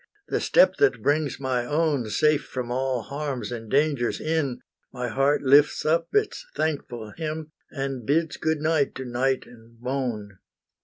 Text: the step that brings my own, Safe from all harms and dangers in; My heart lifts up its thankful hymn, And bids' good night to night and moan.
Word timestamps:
the 0.29 0.39
step 0.39 0.77
that 0.77 1.03
brings 1.03 1.39
my 1.39 1.63
own, 1.63 2.09
Safe 2.09 2.43
from 2.43 2.71
all 2.71 3.03
harms 3.03 3.51
and 3.51 3.69
dangers 3.69 4.19
in; 4.19 4.61
My 4.91 5.09
heart 5.09 5.43
lifts 5.43 5.85
up 5.85 6.07
its 6.13 6.43
thankful 6.55 7.11
hymn, 7.17 7.51
And 7.69 8.03
bids' 8.03 8.37
good 8.37 8.61
night 8.61 8.95
to 8.95 9.05
night 9.05 9.45
and 9.45 9.79
moan. 9.79 10.39